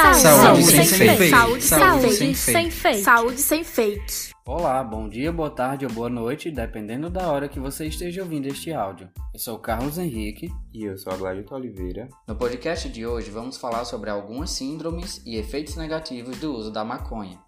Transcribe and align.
Saúde, 0.00 0.20
Saúde 0.22 0.64
sem, 0.64 0.84
sem 0.84 0.98
fake. 0.98 1.16
fake. 1.18 1.30
Saúde, 1.30 1.62
Saúde 1.62 2.12
sem, 2.14 2.34
sem 2.34 2.54
fake. 2.70 2.70
fake. 2.70 3.02
Saúde 3.02 3.40
sem 3.40 3.64
fake. 3.64 4.30
Olá, 4.46 4.82
bom 4.82 5.06
dia, 5.08 5.30
boa 5.30 5.50
tarde 5.50 5.84
ou 5.84 5.92
boa 5.92 6.08
noite, 6.08 6.50
dependendo 6.50 7.10
da 7.10 7.30
hora 7.30 7.48
que 7.50 7.60
você 7.60 7.86
esteja 7.86 8.22
ouvindo 8.22 8.46
este 8.46 8.72
áudio. 8.72 9.10
Eu 9.34 9.38
sou 9.38 9.56
o 9.56 9.58
Carlos 9.58 9.98
Henrique. 9.98 10.50
E 10.72 10.84
eu 10.84 10.96
sou 10.96 11.12
a 11.12 11.16
Gladito 11.16 11.54
Oliveira. 11.54 12.08
No 12.26 12.34
podcast 12.34 12.88
de 12.88 13.06
hoje 13.06 13.30
vamos 13.30 13.58
falar 13.58 13.84
sobre 13.84 14.08
algumas 14.08 14.50
síndromes 14.50 15.20
e 15.26 15.36
efeitos 15.36 15.76
negativos 15.76 16.38
do 16.38 16.50
uso 16.54 16.72
da 16.72 16.82
maconha. 16.82 17.38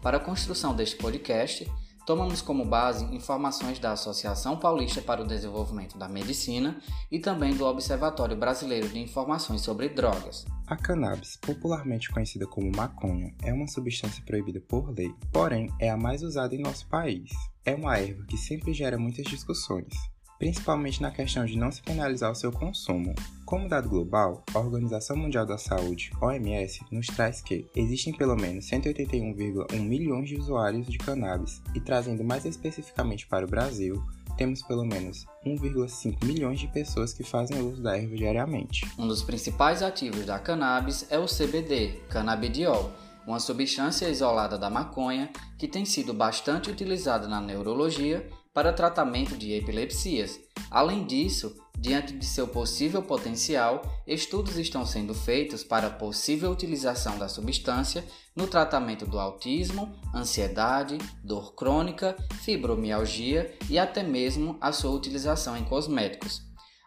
Para 0.00 0.18
a 0.18 0.20
construção 0.20 0.76
deste 0.76 0.94
podcast, 0.96 1.68
tomamos 2.06 2.40
como 2.40 2.64
base 2.64 3.04
informações 3.14 3.80
da 3.80 3.92
Associação 3.92 4.56
Paulista 4.56 5.02
para 5.02 5.20
o 5.20 5.26
Desenvolvimento 5.26 5.98
da 5.98 6.08
Medicina 6.08 6.80
e 7.10 7.18
também 7.18 7.54
do 7.54 7.66
Observatório 7.66 8.36
Brasileiro 8.36 8.88
de 8.88 9.00
Informações 9.00 9.62
sobre 9.62 9.88
Drogas. 9.88 10.44
A 10.68 10.76
cannabis, 10.76 11.36
popularmente 11.36 12.10
conhecida 12.10 12.46
como 12.46 12.70
maconha, 12.74 13.34
é 13.42 13.52
uma 13.52 13.66
substância 13.66 14.22
proibida 14.24 14.60
por 14.60 14.90
lei, 14.96 15.12
porém 15.32 15.68
é 15.80 15.90
a 15.90 15.96
mais 15.96 16.22
usada 16.22 16.54
em 16.54 16.62
nosso 16.62 16.88
país. 16.88 17.30
É 17.64 17.74
uma 17.74 17.98
erva 17.98 18.24
que 18.24 18.36
sempre 18.36 18.72
gera 18.72 18.96
muitas 18.96 19.26
discussões, 19.26 19.92
principalmente 20.38 21.02
na 21.02 21.10
questão 21.10 21.44
de 21.44 21.56
não 21.56 21.70
se 21.70 21.82
penalizar 21.82 22.30
o 22.30 22.34
seu 22.34 22.52
consumo. 22.52 23.14
Como 23.44 23.68
dado 23.68 23.88
global, 23.88 24.42
a 24.52 24.58
Organização 24.58 25.16
Mundial 25.16 25.46
da 25.46 25.56
Saúde, 25.56 26.10
OMS, 26.20 26.80
nos 26.90 27.06
traz 27.06 27.40
que 27.40 27.66
existem 27.74 28.12
pelo 28.12 28.36
menos 28.36 28.66
181,1 28.66 29.80
milhões 29.80 30.28
de 30.28 30.36
usuários 30.36 30.86
de 30.86 30.98
cannabis 30.98 31.62
e 31.74 31.80
trazendo 31.80 32.24
mais 32.24 32.44
especificamente 32.44 33.26
para 33.26 33.44
o 33.44 33.48
Brasil, 33.48 34.02
temos 34.36 34.62
pelo 34.62 34.84
menos 34.84 35.24
1,5 35.44 36.24
milhões 36.24 36.60
de 36.60 36.68
pessoas 36.68 37.12
que 37.12 37.24
fazem 37.24 37.60
uso 37.60 37.82
da 37.82 37.96
erva 37.96 38.14
diariamente. 38.14 38.86
Um 38.98 39.08
dos 39.08 39.22
principais 39.22 39.82
ativos 39.82 40.26
da 40.26 40.38
cannabis 40.38 41.06
é 41.10 41.18
o 41.18 41.26
CBD, 41.26 42.00
canabidiol, 42.10 42.92
uma 43.26 43.40
substância 43.40 44.08
isolada 44.08 44.56
da 44.56 44.70
maconha 44.70 45.30
que 45.58 45.66
tem 45.66 45.84
sido 45.84 46.14
bastante 46.14 46.70
utilizada 46.70 47.26
na 47.26 47.40
neurologia 47.40 48.28
para 48.56 48.72
tratamento 48.72 49.36
de 49.36 49.52
epilepsias. 49.52 50.40
Além 50.70 51.04
disso, 51.04 51.54
diante 51.78 52.14
de 52.14 52.24
seu 52.24 52.48
possível 52.48 53.02
potencial, 53.02 53.82
estudos 54.06 54.56
estão 54.56 54.86
sendo 54.86 55.12
feitos 55.12 55.62
para 55.62 55.90
possível 55.90 56.50
utilização 56.50 57.18
da 57.18 57.28
substância 57.28 58.02
no 58.34 58.46
tratamento 58.46 59.04
do 59.04 59.18
autismo, 59.18 59.94
ansiedade, 60.14 60.96
dor 61.22 61.54
crônica, 61.54 62.16
fibromialgia 62.44 63.54
e 63.68 63.78
até 63.78 64.02
mesmo 64.02 64.56
a 64.58 64.72
sua 64.72 64.92
utilização 64.92 65.54
em 65.54 65.64
cosméticos. 65.64 66.40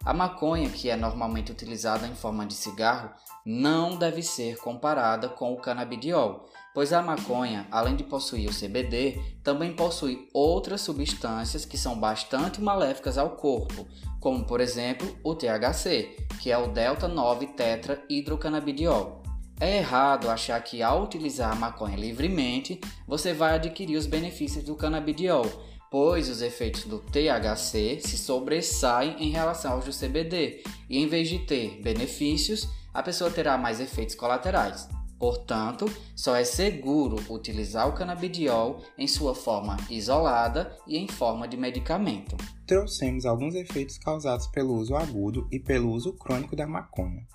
A 0.06 0.14
maconha, 0.14 0.70
que 0.70 0.90
é 0.90 0.96
normalmente 0.96 1.52
utilizada 1.52 2.08
em 2.08 2.16
forma 2.16 2.46
de 2.46 2.54
cigarro, 2.54 3.12
não 3.46 3.98
deve 3.98 4.24
ser 4.24 4.58
comparada 4.58 5.28
com 5.28 5.54
o 5.54 5.58
canabidiol, 5.58 6.48
pois 6.74 6.94
a 6.94 7.02
maconha, 7.02 7.68
além 7.70 7.96
de 7.96 8.04
possuir 8.04 8.50
o 8.50 8.54
CBD, 8.54 9.20
também 9.44 9.74
possui 9.74 10.30
outras 10.34 10.82
substâncias 10.82 11.66
que 11.66 11.78
são 11.78 12.00
bastante 12.00 12.62
maléficas 12.62 13.18
ao 13.18 13.32
corpo, 13.32 13.86
como 14.20 14.46
por 14.46 14.62
exemplo 14.62 15.18
o 15.24 15.36
THC, 15.36 16.16
que 16.40 16.50
é 16.52 16.58
o 16.58 16.68
delta 16.68 17.08
9 17.08 17.48
tetra 17.48 18.02
hidrocanabidiol. 18.10 19.24
É 19.60 19.80
errado 19.80 20.30
achar 20.30 20.64
que 20.64 20.82
ao 20.82 21.04
utilizar 21.04 21.52
a 21.52 21.56
maconha 21.56 21.98
livremente, 21.98 22.80
você 23.06 23.34
vai 23.34 23.56
adquirir 23.56 23.98
os 23.98 24.06
benefícios 24.06 24.64
do 24.64 24.76
canabidiol, 24.76 25.46
pois 25.92 26.30
os 26.30 26.42
efeitos 26.42 26.84
do 26.84 27.00
THC 27.00 28.00
se 28.02 28.18
sobressaem 28.18 29.16
em 29.20 29.32
relação 29.32 29.74
aos 29.74 29.86
do 29.86 29.92
CBD, 29.92 30.64
e 30.90 30.98
em 31.00 31.08
vez 31.08 31.30
de 31.30 31.40
ter 31.40 31.82
benefícios, 31.82 32.68
a 32.94 33.04
pessoa 33.04 33.32
terá 33.32 33.58
mais 33.58 33.80
efeitos 33.80 34.16
colaterais. 34.16 34.88
Portanto, 35.20 35.86
só 36.16 36.36
é 36.36 36.46
seguro 36.46 37.18
utilizar 37.30 37.90
o 37.90 37.94
canabidiol 37.94 38.82
em 38.98 39.06
sua 39.06 39.36
forma 39.36 39.76
isolada 39.90 40.78
e 40.88 40.98
em 40.98 41.08
forma 41.10 41.46
de 41.46 41.58
medicamento. 41.58 42.38
Trouxemos 42.66 43.26
alguns 43.26 43.54
efeitos 43.54 43.98
causados 43.98 44.48
pelo 44.48 44.76
uso 44.76 44.96
agudo 44.96 45.46
e 45.52 45.60
pelo 45.60 45.92
uso 45.92 46.14
crônico 46.14 46.56
da 46.56 46.66
maconha. 46.66 47.28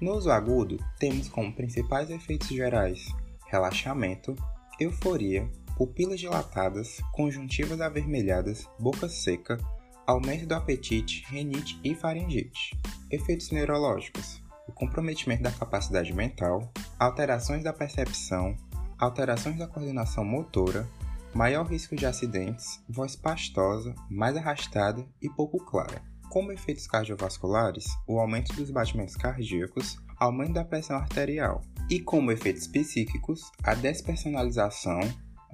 No 0.00 0.16
uso 0.16 0.30
agudo, 0.30 0.78
temos 0.98 1.28
como 1.28 1.54
principais 1.54 2.10
efeitos 2.10 2.48
gerais 2.48 3.06
relaxamento, 3.46 4.34
euforia, 4.78 5.48
pupilas 5.78 6.18
dilatadas, 6.18 7.00
conjuntivas 7.12 7.80
avermelhadas, 7.80 8.68
boca 8.80 9.08
seca, 9.08 9.56
aumento 10.04 10.44
do 10.44 10.54
apetite, 10.56 11.24
renite 11.28 11.80
e 11.84 11.94
faringite. 11.94 12.76
Efeitos 13.08 13.52
neurológicos: 13.52 14.42
o 14.66 14.72
comprometimento 14.72 15.44
da 15.44 15.52
capacidade 15.52 16.12
mental, 16.12 16.72
alterações 16.98 17.62
da 17.62 17.72
percepção, 17.72 18.56
alterações 18.98 19.56
da 19.56 19.68
coordenação 19.68 20.24
motora, 20.24 20.84
maior 21.32 21.64
risco 21.64 21.94
de 21.94 22.06
acidentes, 22.06 22.82
voz 22.88 23.14
pastosa, 23.14 23.94
mais 24.10 24.36
arrastada 24.36 25.06
e 25.22 25.30
pouco 25.30 25.64
clara. 25.64 26.02
Como 26.28 26.50
efeitos 26.50 26.88
cardiovasculares, 26.88 27.86
o 28.04 28.18
aumento 28.18 28.52
dos 28.54 28.72
batimentos 28.72 29.14
cardíacos, 29.14 29.96
aumento 30.18 30.54
da 30.54 30.64
pressão 30.64 30.96
arterial. 30.96 31.62
E 31.88 32.00
como 32.00 32.32
efeitos 32.32 32.66
psíquicos, 32.66 33.50
a 33.62 33.74
despersonalização, 33.74 35.00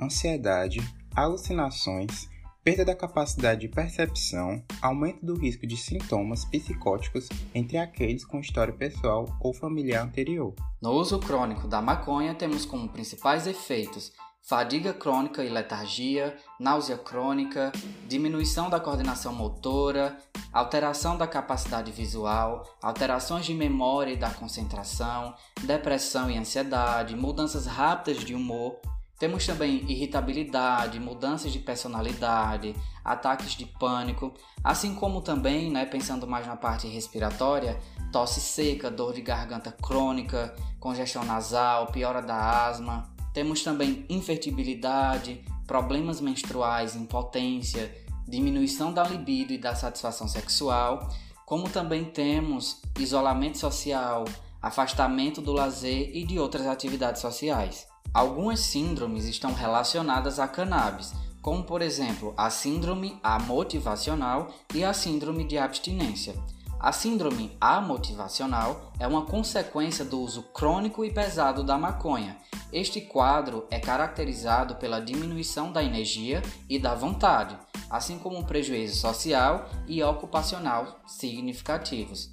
ansiedade, 0.01 0.81
alucinações, 1.15 2.29
perda 2.63 2.85
da 2.85 2.95
capacidade 2.95 3.61
de 3.61 3.69
percepção, 3.69 4.63
aumento 4.81 5.25
do 5.25 5.35
risco 5.35 5.67
de 5.67 5.77
sintomas 5.77 6.45
psicóticos 6.45 7.29
entre 7.55 7.77
aqueles 7.77 8.25
com 8.25 8.41
história 8.41 8.73
pessoal 8.73 9.27
ou 9.41 9.53
familiar 9.53 10.03
anterior. 10.03 10.55
No 10.81 10.93
uso 10.93 11.19
crônico 11.19 11.69
da 11.69 11.83
maconha, 11.83 12.35
temos 12.35 12.65
como 12.65 12.89
principais 12.89 13.47
efeitos 13.47 14.13
fadiga 14.45 14.93
crônica 14.93 15.43
e 15.43 15.49
letargia, 15.49 16.37
náusea 16.61 16.99
crônica, 16.99 17.73
diminuição 18.07 18.69
da 18.69 18.79
coordenação 18.79 19.33
motora, 19.33 20.19
alteração 20.53 21.17
da 21.17 21.27
capacidade 21.27 21.91
visual, 21.91 22.63
alterações 22.83 23.47
de 23.47 23.55
memória 23.55 24.13
e 24.13 24.19
da 24.19 24.31
concentração, 24.31 25.35
depressão 25.63 26.31
e 26.31 26.37
ansiedade, 26.37 27.17
mudanças 27.17 27.65
rápidas 27.65 28.23
de 28.23 28.35
humor. 28.35 28.79
Temos 29.19 29.47
também 29.47 29.85
irritabilidade, 29.89 30.99
mudanças 30.99 31.53
de 31.53 31.61
personalidade, 31.61 32.75
ataques 33.05 33.53
de 33.53 33.65
pânico, 33.65 34.35
assim 34.63 34.95
como 34.95 35.21
também, 35.21 35.71
né, 35.71 35.87
pensando 35.87 36.27
mais 36.27 36.47
na 36.47 36.57
parte 36.57 36.89
respiratória, 36.89 37.79
tosse 38.11 38.41
seca, 38.41 38.91
dor 38.91 39.15
de 39.15 39.23
garganta 39.23 39.71
crônica, 39.71 40.55
congestão 40.81 41.25
nasal, 41.25 41.87
piora 41.89 42.21
da 42.21 42.67
asma. 42.67 43.09
Temos 43.33 43.63
também 43.63 44.05
infertilidade, 44.09 45.45
problemas 45.67 46.21
menstruais, 46.21 46.97
impotência, 46.97 47.95
diminuição 48.27 48.93
da 48.93 49.05
libido 49.05 49.53
e 49.53 49.59
da 49.59 49.75
satisfação 49.75 50.27
sexual, 50.27 51.09
como 51.47 51.69
também 51.69 52.05
temos 52.05 52.81
isolamento 52.99 53.59
social, 53.59 54.25
afastamento 54.61 55.41
do 55.41 55.53
lazer 55.53 56.11
e 56.17 56.25
de 56.25 56.39
outras 56.39 56.67
atividades 56.67 57.21
sociais. 57.21 57.87
Algumas 58.15 58.61
síndromes 58.61 59.25
estão 59.25 59.53
relacionadas 59.53 60.39
à 60.39 60.47
cannabis, 60.47 61.13
como 61.43 61.65
por 61.65 61.83
exemplo 61.83 62.33
a 62.37 62.49
síndrome 62.49 63.19
amotivacional 63.25 64.55
e 64.73 64.85
a 64.85 64.93
síndrome 64.95 65.43
de 65.43 65.59
abstinência. 65.59 66.33
A 66.79 66.93
síndrome 66.93 67.57
amotivacional 67.61 68.93
é 69.01 69.07
uma 69.09 69.27
consequência 69.27 70.05
do 70.05 70.21
uso 70.21 70.45
crônico 70.45 71.05
e 71.05 71.11
pesado 71.11 71.65
da 71.65 71.77
maconha. 71.77 72.37
Este 72.73 73.01
quadro 73.01 73.67
é 73.69 73.81
caracterizado 73.81 74.77
pela 74.77 75.01
diminuição 75.01 75.73
da 75.73 75.83
energia 75.83 76.41
e 76.69 76.79
da 76.79 76.95
vontade, 76.95 77.59
assim 77.91 78.17
como 78.17 78.39
um 78.39 78.45
prejuízo 78.45 79.01
social 79.01 79.69
e 79.89 80.01
ocupacional 80.05 81.01
significativos. 81.05 82.31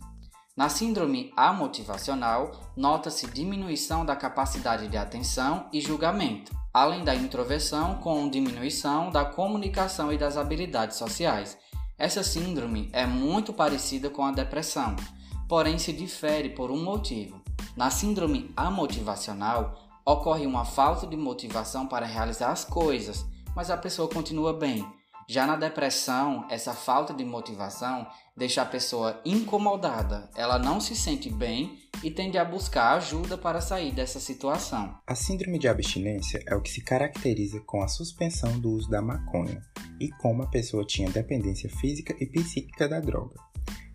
Na 0.56 0.68
síndrome 0.68 1.32
amotivacional, 1.38 2.52
nota-se 2.76 3.26
diminuição 3.28 4.06
da 4.06 4.18
capacidade 4.18 4.90
de 4.90 4.98
atenção 4.98 5.68
e 5.72 5.80
julgamento, 5.80 6.54
além 6.74 7.06
da 7.06 7.16
introversão 7.16 7.96
com 7.96 8.30
diminuição 8.30 9.10
da 9.10 9.24
comunicação 9.24 10.12
e 10.12 10.18
das 10.18 10.36
habilidades 10.36 10.98
sociais. 10.98 11.58
Essa 11.98 12.22
síndrome 12.22 12.90
é 12.92 13.06
muito 13.06 13.54
parecida 13.54 14.10
com 14.10 14.26
a 14.26 14.32
depressão, 14.32 14.94
porém 15.48 15.78
se 15.78 15.94
difere 15.94 16.50
por 16.50 16.70
um 16.70 16.84
motivo. 16.84 17.42
Na 17.78 17.90
síndrome 17.90 18.52
amotivacional, 18.58 20.02
ocorre 20.06 20.46
uma 20.46 20.66
falta 20.66 21.08
de 21.08 21.16
motivação 21.16 21.88
para 21.88 22.06
realizar 22.06 22.52
as 22.52 22.66
coisas, 22.66 23.26
mas 23.56 23.72
a 23.72 23.78
pessoa 23.78 24.10
continua 24.10 24.52
bem. 24.52 24.86
Já 25.28 25.48
na 25.48 25.56
depressão, 25.56 26.46
essa 26.50 26.74
falta 26.74 27.14
de 27.14 27.24
motivação 27.24 28.08
deixa 28.36 28.62
a 28.62 28.66
pessoa 28.66 29.22
incomodada, 29.24 30.30
ela 30.36 30.58
não 30.58 30.80
se 30.80 30.96
sente 30.96 31.30
bem 31.30 31.78
e 32.04 32.10
tende 32.10 32.38
a 32.38 32.46
buscar 32.46 32.98
ajuda 32.98 33.38
para 33.38 33.62
sair 33.62 33.92
dessa 33.92 34.20
situação. 34.20 34.98
A 35.08 35.16
síndrome 35.16 35.60
de 35.60 35.68
abstinência 35.68 36.44
é 36.48 36.56
o 36.56 36.62
que 36.62 36.72
se 36.72 36.82
caracteriza 36.82 37.60
com 37.62 37.82
a 37.82 37.88
suspensão 37.88 38.60
do 38.60 38.72
uso 38.72 38.90
da 38.90 39.02
maconha 39.02 39.62
e 40.00 40.10
como 40.10 40.44
a 40.44 40.48
pessoa 40.48 40.86
tinha 40.86 41.10
dependência 41.10 41.70
física 41.70 42.16
e 42.20 42.26
psíquica 42.26 42.88
da 42.88 43.00
droga. 43.00 43.36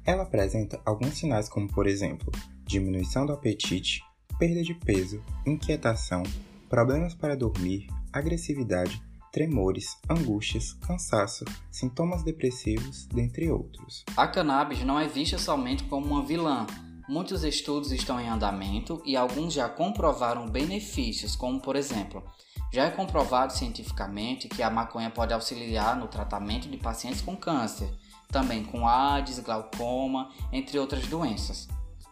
Ela 0.04 0.22
apresenta 0.22 0.80
alguns 0.84 1.18
sinais 1.18 1.48
como, 1.48 1.66
por 1.66 1.86
exemplo, 1.86 2.30
diminuição 2.64 3.26
do 3.26 3.32
apetite, 3.32 4.00
perda 4.38 4.62
de 4.62 4.74
peso, 4.74 5.20
inquietação, 5.44 6.22
problemas 6.68 7.14
para 7.14 7.36
dormir, 7.36 7.88
agressividade, 8.12 9.02
tremores, 9.36 9.98
angústias, 10.08 10.72
cansaço, 10.72 11.44
sintomas 11.70 12.22
depressivos, 12.22 13.04
dentre 13.04 13.50
outros. 13.50 14.02
A 14.16 14.26
cannabis 14.26 14.82
não 14.82 14.98
é 14.98 15.06
vista 15.06 15.36
somente 15.36 15.84
como 15.84 16.06
uma 16.06 16.22
vilã. 16.24 16.66
Muitos 17.06 17.44
estudos 17.44 17.92
estão 17.92 18.18
em 18.18 18.30
andamento 18.30 19.02
e 19.04 19.14
alguns 19.14 19.52
já 19.52 19.68
comprovaram 19.68 20.48
benefícios, 20.48 21.36
como 21.36 21.60
por 21.60 21.76
exemplo, 21.76 22.24
já 22.72 22.84
é 22.84 22.90
comprovado 22.90 23.52
cientificamente 23.52 24.48
que 24.48 24.62
a 24.62 24.70
maconha 24.70 25.10
pode 25.10 25.34
auxiliar 25.34 25.94
no 25.98 26.08
tratamento 26.08 26.66
de 26.66 26.78
pacientes 26.78 27.20
com 27.20 27.36
câncer, 27.36 27.92
também 28.28 28.64
com 28.64 28.88
AIDS, 28.88 29.38
glaucoma, 29.40 30.30
entre 30.50 30.78
outras 30.78 31.06
doenças. 31.08 31.68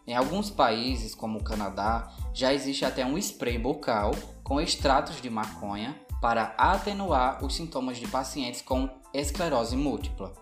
Em 0.06 0.14
alguns 0.14 0.50
países, 0.50 1.14
como 1.14 1.38
o 1.38 1.42
Canadá, 1.42 2.14
já 2.34 2.52
existe 2.52 2.84
até 2.84 3.06
um 3.06 3.16
spray 3.16 3.56
bucal 3.56 4.10
com 4.42 4.60
extratos 4.60 5.22
de 5.22 5.30
maconha 5.30 6.03
para 6.24 6.54
atenuar 6.56 7.44
os 7.44 7.54
sintomas 7.54 7.98
de 7.98 8.08
pacientes 8.08 8.62
com 8.62 8.88
esclerose 9.12 9.76
múltipla. 9.76 10.32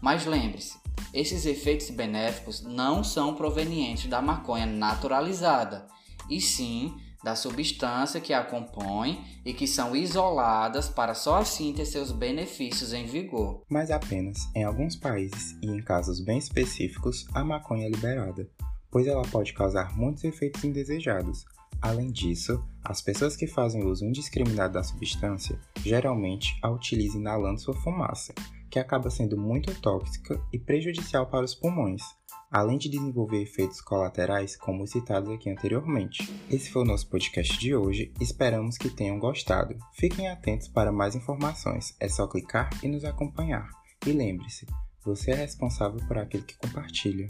Mas 0.00 0.24
lembre-se, 0.24 0.78
esses 1.12 1.44
efeitos 1.46 1.90
benéficos 1.90 2.62
não 2.62 3.02
são 3.02 3.34
provenientes 3.34 4.08
da 4.08 4.22
maconha 4.22 4.66
naturalizada, 4.66 5.88
e 6.30 6.40
sim 6.40 6.94
da 7.24 7.34
substância 7.34 8.20
que 8.20 8.32
a 8.32 8.44
compõe 8.44 9.20
e 9.44 9.52
que 9.52 9.66
são 9.66 9.96
isoladas 9.96 10.88
para 10.88 11.12
só 11.12 11.38
assim 11.38 11.72
ter 11.72 11.86
seus 11.86 12.12
benefícios 12.12 12.92
em 12.92 13.04
vigor. 13.04 13.64
Mas 13.68 13.90
apenas 13.90 14.38
em 14.54 14.62
alguns 14.62 14.94
países 14.94 15.58
e 15.60 15.66
em 15.66 15.82
casos 15.82 16.20
bem 16.20 16.38
específicos 16.38 17.26
a 17.34 17.44
maconha 17.44 17.86
é 17.86 17.90
liberada, 17.90 18.48
pois 18.92 19.08
ela 19.08 19.22
pode 19.22 19.52
causar 19.54 19.92
muitos 19.96 20.22
efeitos 20.22 20.62
indesejados, 20.62 21.44
Além 21.80 22.10
disso, 22.10 22.64
as 22.88 23.00
pessoas 23.00 23.34
que 23.34 23.48
fazem 23.48 23.84
uso 23.84 24.04
indiscriminado 24.04 24.74
da 24.74 24.82
substância 24.82 25.58
geralmente 25.82 26.56
a 26.62 26.70
utilizam 26.70 27.20
inalando 27.20 27.60
sua 27.60 27.74
fumaça, 27.74 28.32
que 28.70 28.78
acaba 28.78 29.10
sendo 29.10 29.36
muito 29.36 29.74
tóxica 29.80 30.40
e 30.52 30.58
prejudicial 30.58 31.26
para 31.26 31.44
os 31.44 31.54
pulmões, 31.54 32.02
além 32.48 32.78
de 32.78 32.88
desenvolver 32.88 33.42
efeitos 33.42 33.80
colaterais 33.80 34.56
como 34.56 34.86
citados 34.86 35.30
aqui 35.30 35.50
anteriormente. 35.50 36.32
Esse 36.48 36.70
foi 36.70 36.82
o 36.82 36.86
nosso 36.86 37.08
podcast 37.08 37.58
de 37.58 37.74
hoje, 37.74 38.12
esperamos 38.20 38.78
que 38.78 38.88
tenham 38.88 39.18
gostado. 39.18 39.76
Fiquem 39.92 40.28
atentos 40.28 40.68
para 40.68 40.92
mais 40.92 41.16
informações, 41.16 41.96
é 41.98 42.08
só 42.08 42.28
clicar 42.28 42.70
e 42.84 42.88
nos 42.88 43.04
acompanhar. 43.04 43.68
E 44.06 44.12
lembre-se, 44.12 44.64
você 45.04 45.32
é 45.32 45.34
responsável 45.34 46.00
por 46.06 46.18
aquilo 46.18 46.44
que 46.44 46.56
compartilha. 46.56 47.26